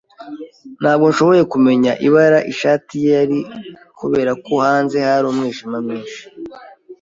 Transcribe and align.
Ntabwo 0.81 1.05
nashoboye 1.07 1.43
kumenya 1.53 1.91
ibara 2.07 2.39
ishati 2.51 2.93
ye 3.03 3.09
yari 3.17 3.39
kubera 3.99 4.31
ko 4.45 4.53
hanze 4.65 4.97
hari 5.07 5.25
umwijima 5.27 5.77
mwinshi. 5.85 6.21